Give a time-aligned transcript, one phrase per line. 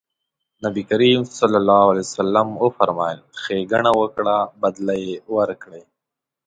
[0.65, 1.37] نبي کريم ص
[2.63, 5.83] وفرمایل ښېګڼه وکړه بدله يې ورکړئ.